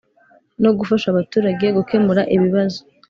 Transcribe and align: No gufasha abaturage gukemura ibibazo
No 0.63 0.71
gufasha 0.77 1.07
abaturage 1.09 1.65
gukemura 1.77 2.21
ibibazo 2.35 2.79